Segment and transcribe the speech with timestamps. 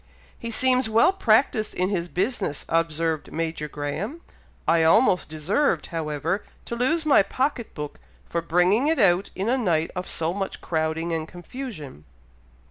[0.35, 4.21] "He seems well practised in his business," observed Major Graham.
[4.67, 9.59] "I almost deserved; however, to lose my pocket book for bringing it out in a
[9.59, 12.05] night of so much crowding and confusion.